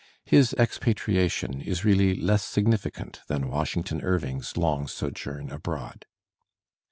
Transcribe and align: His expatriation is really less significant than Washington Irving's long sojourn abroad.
His 0.25 0.53
expatriation 0.53 1.61
is 1.61 1.85
really 1.85 2.15
less 2.15 2.43
significant 2.43 3.19
than 3.27 3.49
Washington 3.49 4.01
Irving's 4.01 4.57
long 4.57 4.87
sojourn 4.87 5.51
abroad. 5.51 6.07